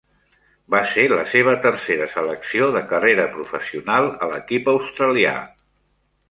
Va 0.75 0.79
ser 0.93 1.03
la 1.11 1.25
seva 1.33 1.51
tercera 1.65 2.07
selecció 2.13 2.71
de 2.77 2.81
carrera 2.95 3.27
professional 3.37 4.09
a 4.15 4.31
l'equip 4.33 4.73
australià. 4.75 5.37